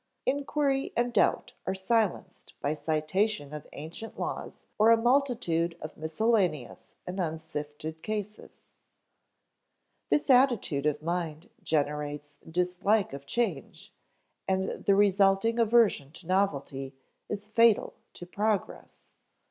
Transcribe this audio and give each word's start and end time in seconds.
Inquiry 0.25 0.91
and 0.97 1.13
doubt 1.13 1.53
are 1.67 1.75
silenced 1.75 2.53
by 2.59 2.73
citation 2.73 3.53
of 3.53 3.67
ancient 3.73 4.19
laws 4.19 4.65
or 4.79 4.89
a 4.89 4.97
multitude 4.97 5.77
of 5.79 5.95
miscellaneous 5.95 6.95
and 7.05 7.19
unsifted 7.19 8.01
cases. 8.01 8.63
This 10.09 10.31
attitude 10.31 10.87
of 10.87 11.03
mind 11.03 11.51
generates 11.61 12.37
dislike 12.49 13.13
of 13.13 13.27
change, 13.27 13.93
and 14.47 14.83
the 14.87 14.95
resulting 14.95 15.59
aversion 15.59 16.11
to 16.13 16.25
novelty 16.25 16.95
is 17.29 17.47
fatal 17.47 17.93
to 18.15 18.25
progress. 18.25 19.13